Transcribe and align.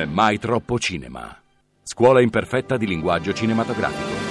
È 0.00 0.06
mai 0.06 0.38
troppo 0.38 0.78
cinema. 0.78 1.36
Scuola 1.82 2.20
imperfetta 2.20 2.76
di 2.76 2.86
linguaggio 2.86 3.32
cinematografico. 3.32 4.28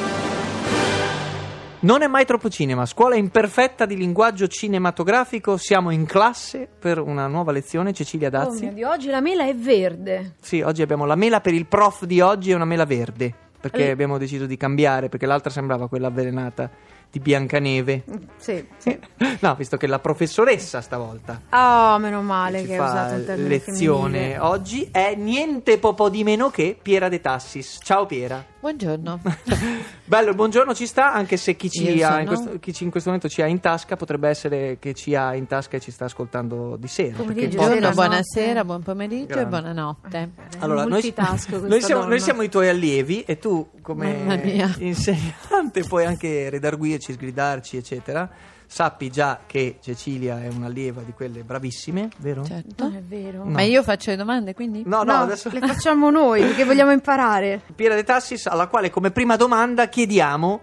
Non 1.82 2.02
è 2.02 2.08
mai 2.08 2.26
troppo 2.26 2.50
cinema, 2.50 2.86
scuola 2.86 3.16
imperfetta 3.16 3.86
di 3.86 3.96
linguaggio 3.96 4.48
cinematografico, 4.48 5.56
siamo 5.56 5.92
in 5.92 6.06
classe 6.06 6.68
per 6.78 7.00
una 7.00 7.28
nuova 7.28 7.54
lezione, 7.54 7.94
Cecilia 7.94 8.28
Oh 8.28 8.32
Dazzi. 8.32 8.66
mio 8.66 8.74
Dio, 8.74 8.90
oggi 8.90 9.08
la 9.08 9.22
mela 9.22 9.46
è 9.46 9.56
verde. 9.56 10.36
sì, 10.42 10.60
oggi 10.60 10.82
abbiamo 10.82 11.06
la 11.06 11.16
mela 11.16 11.40
per 11.40 11.54
il 11.54 11.68
prof 11.68 12.04
di 12.04 12.20
oggi, 12.20 12.52
è 12.52 12.56
una 12.56 12.66
mela 12.66 12.84
verde, 12.84 13.34
perché 13.60 13.88
Eh. 13.88 13.90
abbiamo 13.92 14.18
deciso 14.18 14.46
di 14.46 14.58
cambiare, 14.58 15.10
perché 15.10 15.26
l'altra 15.26 15.50
sembrava 15.50 15.88
quella 15.88 16.08
avvelenata 16.08 16.70
di 17.12 17.20
Biancaneve. 17.20 18.04
Sì. 18.38 18.64
no, 19.42 19.56
visto 19.56 19.78
che 19.78 19.88
la 19.88 19.98
professoressa 19.98 20.80
stavolta 20.80 21.42
Oh, 21.50 21.98
meno 21.98 22.22
male 22.22 22.64
che 22.64 22.74
hai 22.74 22.78
fa 22.78 22.86
usato 22.86 23.16
il 23.16 23.26
termine 23.26 23.50
lezione 23.50 24.12
femminile. 24.18 24.40
oggi 24.40 24.90
è 24.92 25.16
niente 25.16 25.80
po' 25.96 26.10
di 26.10 26.24
meno 26.24 26.50
che 26.52 26.78
Piera 26.80 27.10
De 27.10 27.20
Tassis. 27.20 27.80
Ciao 27.82 28.06
Piera. 28.06 28.46
Buongiorno. 28.60 29.22
Bello, 30.04 30.34
buongiorno 30.34 30.74
ci 30.74 30.86
sta, 30.86 31.14
anche 31.14 31.38
se 31.38 31.56
chi 31.56 31.70
ci, 31.70 32.04
ha 32.04 32.20
in 32.20 32.28
questo, 32.28 32.60
chi 32.60 32.74
ci 32.74 32.84
in 32.84 32.90
questo 32.90 33.10
momento 33.10 33.30
ci 33.30 33.42
ha 33.42 33.46
in 33.46 33.62
tasca 33.62 33.96
potrebbe 33.96 34.28
essere 34.28 34.78
che 34.80 34.94
ci 34.94 35.16
ha 35.16 35.34
in 35.34 35.48
tasca 35.48 35.78
e 35.78 35.80
ci 35.80 35.92
sta 35.92 36.06
ascoltando 36.06 36.76
di 36.76 36.88
sera. 36.88 37.24
Buongiorno, 37.24 37.92
buonasera, 37.92 38.66
buon 38.66 38.82
pomeriggio 38.82 39.28
Grande. 39.28 39.44
e 39.44 39.46
buonanotte. 39.46 40.32
Allora, 40.60 40.84
noi, 40.84 41.14
noi 41.62 41.82
siamo, 41.82 42.04
noi 42.04 42.20
siamo 42.20 42.42
i 42.42 42.50
tuoi 42.50 42.68
allievi 42.68 43.22
e 43.22 43.38
tu 43.38 43.66
come 43.90 44.76
insegnante 44.78 45.84
puoi 45.84 46.06
anche 46.06 46.48
redarguirci, 46.52 47.14
sgridarci, 47.14 47.78
eccetera. 47.78 48.30
Sappi 48.68 49.10
già 49.10 49.40
che 49.48 49.78
Cecilia 49.82 50.44
è 50.44 50.48
un'allieva 50.48 51.02
di 51.02 51.12
quelle 51.12 51.42
bravissime, 51.42 52.10
vero? 52.18 52.46
Certo. 52.46 52.84
Non 52.84 52.98
è 52.98 53.02
vero. 53.02 53.44
No. 53.44 53.50
Ma 53.50 53.64
io 53.64 53.82
faccio 53.82 54.12
le 54.12 54.16
domande, 54.16 54.54
quindi? 54.54 54.84
No, 54.86 55.02
no, 55.02 55.14
No, 55.14 55.22
adesso 55.22 55.50
le 55.52 55.60
facciamo 55.60 56.12
noi 56.12 56.42
perché 56.42 56.66
vogliamo 56.66 56.92
imparare. 56.92 57.62
Piera 57.74 57.96
De 57.96 58.04
Tassis, 58.04 58.46
alla 58.46 58.68
quale 58.68 58.92
come 58.92 59.10
prima 59.10 59.38
domanda 59.38 59.88
chiediamo 59.88 60.62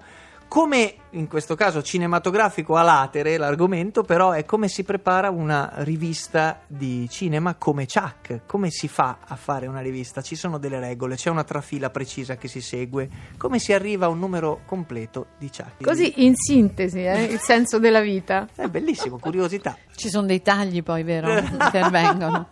come, 0.49 0.95
in 1.11 1.29
questo 1.29 1.55
caso 1.55 1.83
cinematografico 1.83 2.77
a 2.77 2.83
latere 2.83 3.37
l'argomento, 3.37 4.03
però 4.03 4.33
è 4.33 4.45
come 4.45 4.69
si 4.69 4.85
prepara 4.85 5.31
una 5.31 5.71
rivista 5.77 6.61
di 6.67 7.09
cinema 7.11 7.55
come 7.55 7.87
Chuck, 7.87 8.43
come 8.47 8.71
si 8.71 8.89
fa 8.89 9.19
a 9.27 9.37
fare 9.37 9.67
una 9.67 9.81
rivista? 9.81 10.23
Ci 10.23 10.37
sono 10.37 10.59
delle 10.59 10.79
regole, 10.79 11.17
c'è 11.17 11.31
una 11.31 11.45
trafila 11.45 11.91
precisa 11.91 12.37
che 12.37 12.49
si 12.49 12.61
segue, 12.61 13.09
come 13.37 13.59
si 13.59 13.73
arriva 13.73 14.07
a 14.07 14.09
un 14.09 14.19
numero 14.19 14.61
completo 14.67 15.27
di 15.39 15.49
Chuck? 15.49 15.83
Così 15.83 16.25
in 16.25 16.35
sintesi, 16.37 17.05
eh, 17.05 17.25
il 17.25 17.41
senso 17.41 17.79
della 17.79 18.01
vita. 18.01 18.49
È 18.55 18.67
bellissimo, 18.67 19.19
curiosità. 19.19 19.77
Ci 19.95 20.09
sono 20.09 20.27
dei 20.27 20.43
tagli 20.43 20.83
poi, 20.83 21.03
vero? 21.03 21.37
Intervengono. 21.39 22.49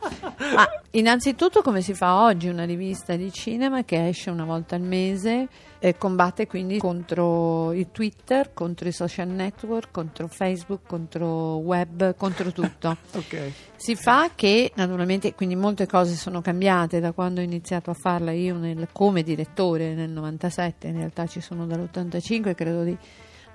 Ma 0.55 0.69
innanzitutto 0.95 1.63
come 1.63 1.81
si 1.81 1.95
fa 1.95 2.23
oggi 2.23 2.49
una 2.49 2.65
rivista 2.65 3.17
di 3.17 3.33
cinema 3.33 3.85
che 3.85 4.09
esce 4.09 4.31
una 4.31 4.45
volta 4.45 4.75
al 4.77 4.83
mese 4.83 5.49
e 5.79 5.97
combatte 5.97 6.47
quindi 6.47 6.79
contro 6.79 7.73
i 7.73 7.89
Twitter, 7.91 8.53
contro 8.53 8.89
i 8.89 8.93
social 8.93 9.29
network, 9.29 9.91
contro 9.91 10.29
Facebook, 10.29 10.87
contro 10.87 11.57
web, 11.57 12.15
contro 12.17 12.53
tutto. 12.53 12.97
Ok. 13.15 13.53
Si 13.77 13.95
fa 13.97 14.31
che 14.35 14.73
naturalmente, 14.75 15.35
quindi 15.35 15.57
molte 15.57 15.87
cose 15.87 16.15
sono 16.15 16.41
cambiate 16.41 17.01
da 17.01 17.13
quando 17.13 17.41
ho 17.41 17.45
iniziato 17.45 17.91
a 17.91 17.95
farla 17.95 18.33
io 18.33 18.57
nel- 18.57 18.89
come 18.93 19.23
direttore 19.23 19.95
nel 19.95 20.11
97, 20.11 20.89
in 20.89 20.97
realtà 20.97 21.27
ci 21.27 21.41
sono 21.41 21.67
dall'85, 21.67 22.55
credo 22.55 22.83
di 22.83 22.97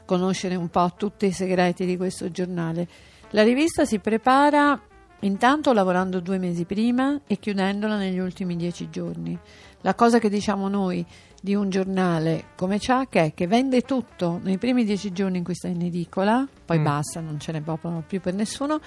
conoscere 0.06 0.56
un 0.56 0.70
po' 0.70 0.92
tutti 0.96 1.26
i 1.26 1.32
segreti 1.32 1.86
di 1.86 1.98
questo 1.98 2.30
giornale. 2.32 2.88
La 3.32 3.44
rivista 3.44 3.86
si 3.86 4.00
prepara 4.00 4.80
intanto 5.22 5.74
lavorando 5.74 6.20
due 6.20 6.38
mesi 6.38 6.66
prima 6.66 7.20
e 7.28 7.38
chiudendola 7.38 7.98
negli 7.98 8.20
ultimi 8.20 8.56
dieci 8.56 8.90
giorni. 8.90 9.38
La 9.82 9.96
cosa 9.96 10.20
che 10.20 10.30
diciamo 10.30 10.68
noi 10.68 11.06
di 11.42 11.56
un 11.56 11.70
giornale 11.70 12.48
come 12.56 12.80
Chuck 12.80 13.16
è 13.16 13.34
che 13.34 13.48
vende 13.48 13.82
tutto 13.82 14.40
nei 14.44 14.58
primi 14.58 14.84
dieci 14.84 15.14
giorni 15.14 15.38
in 15.38 15.44
cui 15.44 15.56
sta 15.56 15.68
in 15.68 15.82
edicola, 15.82 16.46
poi 16.66 16.80
Mm. 16.80 16.84
basta, 16.84 17.22
non 17.22 17.40
ce 17.40 17.54
n'è 17.54 17.62
proprio 17.62 18.04
più 18.06 18.20
per 18.20 18.34
nessuno, 18.34 18.82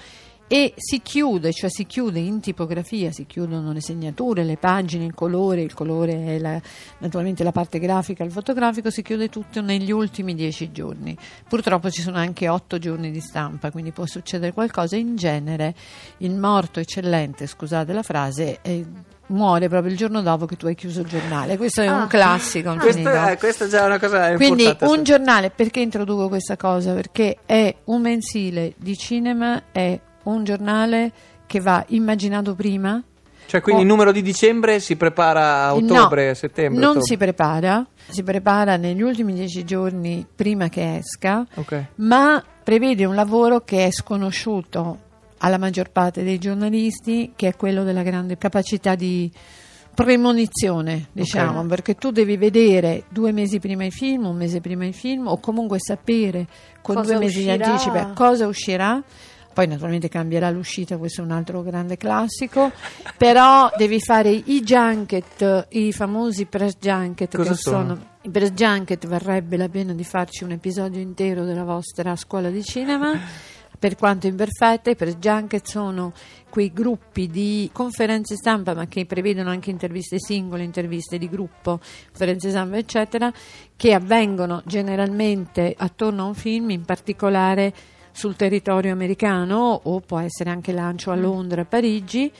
e 0.53 0.71
si 0.75 1.01
chiude, 1.01 1.51
cioè 1.51 1.67
si 1.67 1.87
chiude 1.87 2.19
in 2.19 2.39
tipografia, 2.39 3.11
si 3.11 3.25
chiudono 3.25 3.71
le 3.71 3.81
segnature, 3.81 4.43
le 4.43 4.55
pagine, 4.57 5.03
il 5.05 5.15
colore, 5.15 5.61
il 5.63 5.73
colore 5.73 6.27
è 6.27 6.37
la- 6.37 6.61
naturalmente 6.99 7.43
la 7.43 7.51
parte 7.51 7.79
grafica, 7.79 8.23
il 8.23 8.29
fotografico, 8.31 8.91
si 8.91 9.01
chiude 9.01 9.29
tutto 9.29 9.61
negli 9.61 9.89
ultimi 9.89 10.35
dieci 10.35 10.71
giorni. 10.71 11.17
Purtroppo 11.49 11.89
ci 11.89 12.03
sono 12.03 12.17
anche 12.17 12.47
otto 12.49 12.77
giorni 12.77 13.09
di 13.09 13.19
stampa, 13.19 13.71
quindi 13.71 13.89
può 13.89 14.05
succedere 14.05 14.53
qualcosa. 14.53 14.95
In 14.95 15.15
genere 15.15 15.73
il 16.17 16.35
morto 16.35 16.79
eccellente, 16.79 17.47
scusate 17.47 17.91
la 17.91 18.03
frase, 18.03 18.59
eh, 18.61 18.85
muore 19.27 19.69
proprio 19.69 19.89
il 19.91 19.97
giorno 19.97 20.21
dopo 20.21 20.45
che 20.45 20.55
tu 20.55 20.67
hai 20.67 20.75
chiuso 20.75 21.01
il 21.01 21.07
giornale. 21.07 21.57
Questo 21.57 21.81
è 21.81 21.87
Ah. 21.87 21.95
un 21.95 22.05
classico. 22.05 22.75
Questo, 22.75 22.99
infinito. 22.99 23.27
eh, 23.27 23.37
questa 23.39 23.65
è 23.65 23.67
già 23.69 23.85
una 23.85 23.97
cosa 23.97 24.35
Quindi 24.35 24.65
importante. 24.65 24.95
un 24.97 25.03
giornale, 25.03 25.49
perché 25.49 25.79
introduco 25.79 26.27
questa 26.27 26.57
cosa? 26.57 26.93
Perché 26.93 27.39
è 27.47 27.75
un 27.85 28.01
mensile 28.01 28.75
di 28.77 28.95
cinema, 28.95 29.63
è 29.71 29.99
un 30.23 30.43
giornale 30.43 31.11
che 31.45 31.59
va 31.59 31.83
immaginato 31.89 32.55
prima. 32.55 33.01
Cioè, 33.45 33.61
quindi 33.61 33.81
il 33.81 33.87
Oh. 33.87 33.91
numero 33.91 34.11
di 34.13 34.21
dicembre 34.21 34.79
si 34.79 34.95
prepara 34.95 35.65
a 35.65 35.75
ottobre, 35.75 36.27
No, 36.29 36.33
settembre? 36.33 36.79
Non 36.79 36.89
ottobre. 36.91 37.07
si 37.07 37.17
prepara, 37.17 37.85
si 38.07 38.23
prepara 38.23 38.77
negli 38.77 39.01
ultimi 39.01 39.33
dieci 39.33 39.63
giorni 39.65 40.25
prima 40.33 40.69
che 40.69 40.95
esca, 40.97 41.45
Ok. 41.55 41.85
ma 41.95 42.41
prevede 42.63 43.03
un 43.05 43.15
lavoro 43.15 43.59
che 43.61 43.85
è 43.85 43.91
sconosciuto 43.91 44.97
alla 45.39 45.57
maggior 45.57 45.91
parte 45.91 46.23
dei 46.23 46.39
giornalisti, 46.39 47.33
che 47.35 47.49
è 47.49 47.55
quello 47.57 47.83
della 47.83 48.01
grande 48.01 48.37
capacità 48.37 48.95
di 48.95 49.29
premonizione, 49.93 51.07
diciamo, 51.11 51.59
Ok. 51.59 51.67
perché 51.67 51.95
tu 51.95 52.11
devi 52.11 52.37
vedere 52.37 53.03
due 53.09 53.31
mesi 53.31 53.59
prima 53.59 53.85
il 53.85 53.91
film, 53.91 54.25
un 54.25 54.35
mese 54.35 54.59
prima 54.61 54.85
il 54.85 54.93
film, 54.93 55.27
o 55.27 55.37
comunque 55.39 55.77
sapere 55.79 56.47
con 56.81 56.95
Cosa 56.95 57.11
due 57.11 57.25
mesi 57.25 57.37
uscirà. 57.39 57.55
di 57.57 57.63
anticipo 57.63 58.11
cosa 58.15 58.47
uscirà. 58.47 59.03
Poi 59.53 59.67
naturalmente 59.67 60.09
cambierà 60.09 60.49
l'uscita, 60.49 60.97
questo 60.97 61.21
è 61.21 61.23
un 61.23 61.31
altro 61.31 61.61
grande 61.61 61.95
classico, 61.95 62.71
però 63.17 63.69
devi 63.77 63.99
fare 63.99 64.31
i 64.31 64.61
junket, 64.63 65.67
i 65.69 65.93
famosi 65.93 66.45
press 66.45 66.77
junket 66.79 67.35
Cosa 67.35 67.51
che 67.51 67.55
sono? 67.55 68.11
I 68.23 68.29
press 68.29 68.49
junket 68.51 69.05
varrebbe 69.05 69.55
la 69.55 69.69
pena 69.69 69.93
di 69.93 70.03
farci 70.03 70.43
un 70.43 70.51
episodio 70.51 70.99
intero 70.99 71.45
della 71.45 71.63
vostra 71.63 72.15
scuola 72.15 72.49
di 72.49 72.63
cinema. 72.63 73.19
Per 73.77 73.95
quanto 73.97 74.27
imperfette, 74.27 74.91
i 74.91 74.95
press 74.95 75.17
junket 75.17 75.67
sono 75.67 76.13
quei 76.49 76.71
gruppi 76.71 77.27
di 77.27 77.69
conferenze 77.73 78.35
stampa, 78.35 78.73
ma 78.73 78.87
che 78.87 79.05
prevedono 79.05 79.49
anche 79.49 79.71
interviste 79.71 80.19
singole, 80.19 80.63
interviste 80.63 81.17
di 81.17 81.27
gruppo, 81.27 81.79
conferenze 82.07 82.49
stampa, 82.49 82.77
eccetera, 82.77 83.31
che 83.75 83.93
avvengono 83.93 84.61
generalmente 84.65 85.75
attorno 85.77 86.23
a 86.23 86.27
un 86.27 86.33
film, 86.33 86.69
in 86.69 86.85
particolare 86.85 87.73
sul 88.13 88.37
territorio 88.37 88.93
americano 88.93 89.81
o 89.83 89.99
può 89.99 90.19
essere 90.19 90.49
anche 90.49 90.71
lancio 90.71 91.11
a 91.11 91.15
Londra, 91.15 91.65
Parigi, 91.65 92.31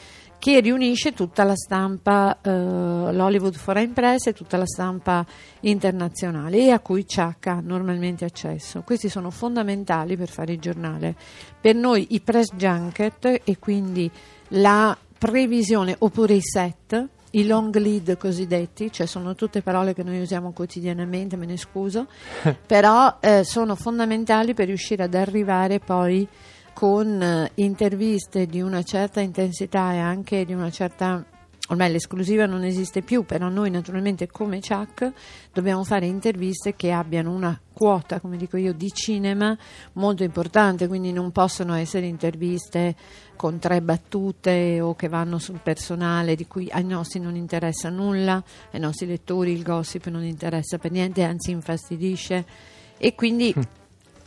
che 0.43 0.59
riunisce 0.59 1.13
tutta 1.13 1.45
la 1.45 1.55
stampa, 1.55 2.37
eh, 2.41 2.49
l'Hollywood 2.51 3.55
Foreign 3.55 3.93
Press 3.93 4.27
e 4.27 4.33
tutta 4.33 4.57
la 4.57 4.65
stampa 4.65 5.25
internazionale 5.61 6.57
e 6.57 6.71
a 6.71 6.79
cui 6.79 7.05
Chuck 7.05 7.47
ha 7.47 7.61
normalmente 7.61 8.25
accesso. 8.25 8.81
Questi 8.81 9.07
sono 9.07 9.29
fondamentali 9.29 10.17
per 10.17 10.27
fare 10.27 10.51
il 10.51 10.59
giornale. 10.59 11.15
Per 11.61 11.75
noi 11.75 12.07
i 12.09 12.19
press 12.19 12.53
junket 12.55 13.41
e 13.43 13.57
quindi 13.57 14.11
la 14.49 14.97
previsione 15.17 15.95
oppure 15.97 16.33
i 16.33 16.41
set, 16.41 17.07
i 17.35 17.45
long 17.45 17.75
lead 17.75 18.17
cosiddetti, 18.17 18.91
cioè 18.91 19.05
sono 19.05 19.35
tutte 19.35 19.61
parole 19.61 19.93
che 19.93 20.03
noi 20.03 20.21
usiamo 20.21 20.51
quotidianamente, 20.51 21.35
me 21.35 21.45
ne 21.45 21.57
scuso, 21.57 22.07
però 22.65 23.17
eh, 23.19 23.43
sono 23.43 23.75
fondamentali 23.75 24.53
per 24.53 24.67
riuscire 24.67 25.03
ad 25.03 25.13
arrivare 25.13 25.79
poi 25.79 26.27
con 26.73 27.21
eh, 27.21 27.51
interviste 27.55 28.45
di 28.45 28.61
una 28.61 28.83
certa 28.83 29.19
intensità 29.21 29.93
e 29.93 29.99
anche 29.99 30.45
di 30.45 30.53
una 30.53 30.71
certa 30.71 31.23
ormai 31.69 31.91
l'esclusiva 31.91 32.45
non 32.45 32.63
esiste 32.63 33.01
più, 33.01 33.23
però 33.23 33.47
noi 33.47 33.69
naturalmente 33.69 34.27
come 34.27 34.59
Chuck 34.59 35.11
dobbiamo 35.53 35.83
fare 35.83 36.05
interviste 36.05 36.75
che 36.75 36.91
abbiano 36.91 37.31
una 37.31 37.57
quota, 37.83 38.21
come 38.21 38.37
dico 38.37 38.55
io, 38.55 38.71
di 38.71 38.93
cinema 38.93 39.57
molto 39.93 40.23
importante, 40.23 40.87
quindi 40.87 41.11
non 41.11 41.33
possono 41.33 41.73
essere 41.73 42.05
interviste 42.05 42.95
con 43.35 43.59
tre 43.59 43.81
battute 43.81 44.79
o 44.79 44.95
che 44.95 45.09
vanno 45.09 45.37
sul 45.37 45.59
personale 45.61 46.35
di 46.35 46.47
cui 46.47 46.69
ai 46.71 46.85
nostri 46.85 47.19
non 47.19 47.35
interessa 47.35 47.89
nulla, 47.89 48.41
ai 48.71 48.79
nostri 48.79 49.05
lettori 49.05 49.51
il 49.51 49.63
gossip 49.63 50.07
non 50.07 50.23
interessa 50.23 50.77
per 50.77 50.91
niente, 50.91 51.23
anzi 51.23 51.51
infastidisce. 51.51 52.45
E 52.97 53.15
quindi 53.15 53.53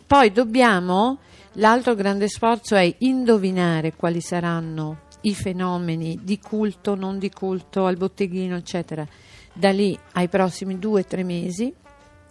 poi 0.07 0.31
dobbiamo, 0.33 1.21
l'altro 1.53 1.95
grande 1.95 2.29
sforzo 2.29 2.77
è 2.77 2.95
indovinare 2.99 3.95
quali 3.95 4.21
saranno 4.21 5.05
i 5.23 5.35
fenomeni 5.35 6.21
di 6.23 6.39
culto, 6.39 6.95
non 6.95 7.19
di 7.19 7.31
culto, 7.31 7.87
al 7.87 7.97
botteghino, 7.97 8.55
eccetera, 8.55 9.09
da 9.55 9.71
lì 9.71 9.99
ai 10.13 10.29
prossimi 10.29 10.79
due 10.79 11.01
o 11.01 11.05
tre 11.07 11.23
mesi, 11.25 11.73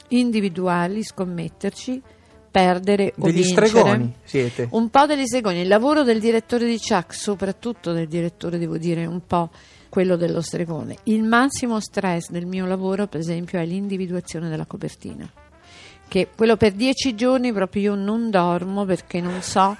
individuarli, 0.09 1.03
scommetterci, 1.03 2.01
perdere 2.51 3.13
o 3.17 3.25
Degli 3.25 3.43
vincere. 3.43 3.67
stregoni 3.67 4.15
siete. 4.23 4.67
Un 4.71 4.89
po' 4.89 5.05
degli 5.05 5.25
stregoni. 5.25 5.59
Il 5.61 5.67
lavoro 5.67 6.03
del 6.03 6.19
direttore 6.19 6.65
di 6.65 6.79
Chuck, 6.79 7.13
soprattutto 7.13 7.91
del 7.91 8.07
direttore, 8.07 8.57
devo 8.57 8.77
dire, 8.77 9.05
un 9.05 9.21
po' 9.25 9.49
quello 9.89 10.15
dello 10.15 10.41
stregone. 10.41 10.97
Il 11.03 11.23
massimo 11.23 11.79
stress 11.79 12.29
del 12.29 12.45
mio 12.45 12.65
lavoro, 12.65 13.07
per 13.07 13.19
esempio, 13.19 13.59
è 13.59 13.65
l'individuazione 13.65 14.49
della 14.49 14.65
copertina. 14.65 15.29
Che 16.07 16.29
quello 16.35 16.55
per 16.55 16.73
dieci 16.73 17.15
giorni 17.15 17.51
proprio 17.51 17.81
io 17.81 17.95
non 17.95 18.29
dormo 18.29 18.85
perché 18.85 19.19
non 19.19 19.41
so 19.41 19.75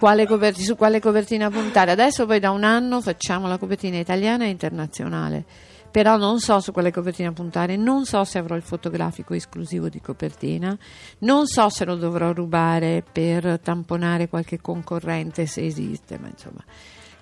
quale 0.00 0.26
coperti- 0.26 0.62
su 0.62 0.76
quale 0.76 0.98
copertina 0.98 1.50
puntare. 1.50 1.90
Adesso 1.90 2.24
poi 2.24 2.40
da 2.40 2.52
un 2.52 2.64
anno 2.64 3.02
facciamo 3.02 3.46
la 3.48 3.58
copertina 3.58 3.98
italiana 3.98 4.44
e 4.44 4.48
internazionale. 4.48 5.44
Però 5.90 6.16
non 6.16 6.40
so 6.40 6.58
su 6.60 6.72
quale 6.72 6.90
copertina 6.90 7.32
puntare, 7.32 7.76
non 7.76 8.06
so 8.06 8.24
se 8.24 8.38
avrò 8.38 8.56
il 8.56 8.62
fotografico 8.62 9.34
esclusivo 9.34 9.90
di 9.90 10.00
copertina, 10.00 10.74
non 11.18 11.46
so 11.46 11.68
se 11.68 11.84
lo 11.84 11.96
dovrò 11.96 12.32
rubare 12.32 13.04
per 13.12 13.60
tamponare 13.62 14.30
qualche 14.30 14.58
concorrente 14.58 15.44
se 15.44 15.66
esiste, 15.66 16.16
ma 16.18 16.28
insomma. 16.28 16.64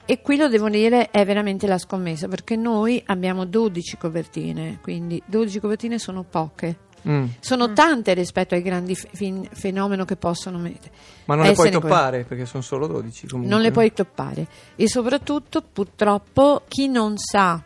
E 0.05 0.21
qui 0.23 0.37
lo 0.37 0.49
devo 0.49 0.69
dire 0.69 1.11
è 1.11 1.25
veramente 1.25 1.67
la 1.67 1.79
scommessa 1.79 2.29
perché 2.29 2.55
noi 2.55 3.03
abbiamo 3.07 3.45
12 3.45 3.97
copertine, 3.97 4.79
quindi 4.81 5.21
12 5.27 5.59
copertine 5.59 5.99
sono 5.99 6.23
poche. 6.23 6.87
Mm. 7.07 7.27
Sono 7.41 7.73
tante 7.73 8.15
rispetto 8.15 8.55
ai 8.55 8.63
grandi 8.63 8.95
fin- 8.95 9.49
fenomeni 9.53 10.05
che 10.05 10.17
possono 10.17 10.59
mettere. 10.59 10.93
Ma 11.27 11.35
non 11.35 11.45
le 11.47 11.53
puoi 11.53 11.71
toppare 11.71 12.25
perché 12.25 12.47
sono 12.47 12.63
solo 12.63 12.87
12 12.87 13.27
comunque. 13.27 13.55
non 13.55 13.63
le 13.63 13.71
puoi 13.71 13.93
toppare. 13.93 14.47
E 14.77 14.89
soprattutto, 14.89 15.63
purtroppo, 15.63 16.63
chi 16.67 16.89
non 16.89 17.19
sa 17.19 17.63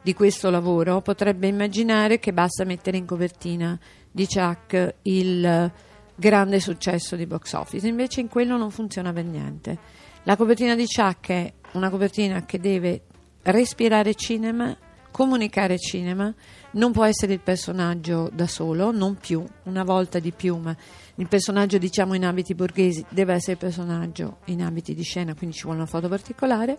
di 0.00 0.14
questo 0.14 0.50
lavoro 0.50 1.00
potrebbe 1.00 1.46
immaginare 1.46 2.18
che 2.18 2.32
basta 2.32 2.64
mettere 2.64 2.96
in 2.96 3.06
copertina 3.06 3.78
di 4.10 4.26
Chuck 4.26 4.94
il 5.02 5.70
grande 6.14 6.60
successo 6.60 7.16
di 7.16 7.26
box 7.26 7.52
office. 7.54 7.86
Invece 7.86 8.20
in 8.20 8.28
quello 8.28 8.56
non 8.56 8.70
funziona 8.70 9.12
per 9.12 9.24
niente. 9.24 9.78
La 10.24 10.36
copertina 10.36 10.74
di 10.74 10.86
Chuck 10.86 11.30
è 11.30 11.52
una 11.72 11.90
copertina 11.90 12.44
che 12.44 12.60
deve 12.60 13.02
respirare 13.42 14.14
cinema, 14.14 14.76
comunicare 15.12 15.78
cinema, 15.78 16.34
non 16.72 16.90
può 16.90 17.04
essere 17.04 17.34
il 17.34 17.40
personaggio 17.40 18.28
da 18.32 18.48
solo, 18.48 18.90
non 18.90 19.14
più, 19.14 19.44
una 19.64 19.84
volta 19.84 20.18
di 20.18 20.32
più, 20.32 20.56
ma 20.56 20.76
il 21.16 21.28
personaggio 21.28 21.78
diciamo 21.78 22.14
in 22.14 22.24
abiti 22.24 22.54
borghesi 22.54 23.04
deve 23.10 23.34
essere 23.34 23.52
il 23.52 23.58
personaggio 23.58 24.38
in 24.46 24.62
abiti 24.62 24.94
di 24.94 25.02
scena, 25.02 25.34
quindi 25.34 25.54
ci 25.54 25.62
vuole 25.62 25.78
una 25.78 25.86
foto 25.86 26.08
particolare. 26.08 26.78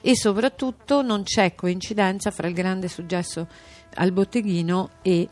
E 0.00 0.16
soprattutto 0.16 1.00
non 1.00 1.22
c'è 1.22 1.54
coincidenza 1.54 2.30
fra 2.30 2.48
il 2.48 2.54
grande 2.54 2.88
successo 2.88 3.46
al 3.94 4.12
botteghino 4.12 4.90
e 5.00 5.28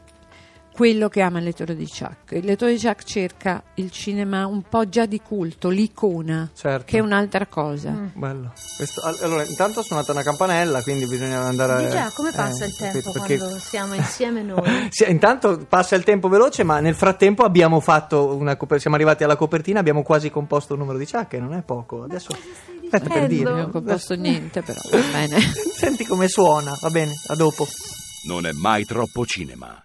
quello 0.72 1.08
che 1.08 1.20
ama 1.20 1.38
il 1.38 1.44
lettore 1.44 1.76
di 1.76 1.86
Chuck. 1.86 2.32
Il 2.32 2.44
lettore 2.46 2.72
di 2.74 2.80
Chuck 2.80 3.04
cerca 3.04 3.62
il 3.74 3.90
cinema 3.90 4.46
un 4.46 4.62
po' 4.62 4.88
già 4.88 5.04
di 5.06 5.20
culto, 5.20 5.68
l'icona, 5.68 6.50
Certo. 6.54 6.84
che 6.86 6.96
è 6.98 7.00
un'altra 7.00 7.46
cosa. 7.46 7.90
Bello. 8.14 8.52
Questo- 8.76 9.00
all- 9.02 9.18
allora, 9.22 9.44
intanto 9.44 9.80
ha 9.80 9.82
suonato 9.82 10.12
una 10.12 10.22
campanella, 10.22 10.82
quindi 10.82 11.06
bisogna 11.06 11.40
andare 11.40 11.78
Di 11.80 11.84
a... 11.84 11.90
già, 11.90 12.12
come 12.14 12.30
passa 12.32 12.64
eh, 12.64 12.68
il 12.68 12.76
tempo 12.76 12.98
capito? 12.98 13.12
Perché- 13.12 13.36
quando 13.38 13.58
siamo 13.58 13.94
insieme 13.94 14.42
noi? 14.42 14.86
Sì, 14.90 15.10
intanto 15.10 15.64
passa 15.68 15.94
il 15.94 16.04
tempo 16.04 16.28
veloce, 16.28 16.62
ma 16.62 16.80
nel 16.80 16.94
frattempo 16.94 17.42
abbiamo 17.44 17.78
fatto 17.80 18.34
una 18.34 18.56
coper- 18.56 18.80
siamo 18.80 18.96
arrivati 18.96 19.24
alla 19.24 19.36
copertina, 19.36 19.78
abbiamo 19.78 20.02
quasi 20.02 20.30
composto 20.30 20.72
il 20.72 20.78
numero 20.78 20.96
di 20.98 21.06
ciacche, 21.06 21.38
non 21.38 21.52
è 21.54 21.62
poco. 21.62 22.04
Adesso 22.04 22.32
aspetta 22.84 23.12
per 23.12 23.26
dire. 23.28 23.50
Non 23.50 23.60
ho 23.60 23.68
composto 23.68 24.14
niente, 24.14 24.62
però 24.62 24.80
va 24.90 24.98
bene. 25.12 25.38
Senti 25.76 26.04
come 26.06 26.28
suona, 26.28 26.72
va 26.80 26.88
bene, 26.90 27.12
a 27.28 27.34
dopo. 27.36 27.66
Non 28.26 28.46
è 28.46 28.52
mai 28.52 28.84
troppo 28.84 29.26
cinema. 29.26 29.84